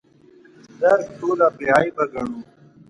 [0.79, 2.37] درک ټوله بې عیبه ګڼو.